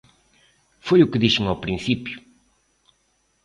[0.87, 2.17] Foi o que dixen ao principio.